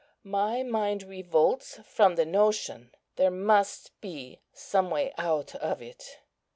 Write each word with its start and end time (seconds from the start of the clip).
My 0.23 0.63
mind 0.63 1.03
revolts 1.03 1.79
from 1.85 2.15
the 2.15 2.25
notion. 2.25 2.91
There 3.17 3.29
must 3.29 3.91
be 4.01 4.39
some 4.51 4.89
way 4.89 5.13
out 5.19 5.53
of 5.53 5.79
it." 5.79 6.21